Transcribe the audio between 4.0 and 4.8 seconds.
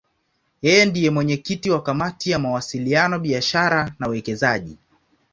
Uwekezaji.